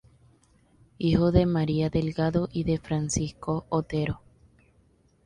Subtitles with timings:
[0.97, 4.19] Hijo de María Delgado y de Francisco Otero.